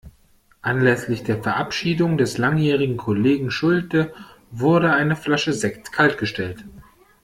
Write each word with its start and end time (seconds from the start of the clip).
Anlässlich 0.63 1.21
der 1.21 1.43
Verabschiedung 1.43 2.17
des 2.17 2.39
langjährigen 2.39 2.97
Kollegen 2.97 3.51
Schulte 3.51 4.11
wurde 4.49 4.91
eine 4.93 5.15
Flasche 5.15 5.53
Sekt 5.53 5.91
kaltgestellt. 5.91 6.65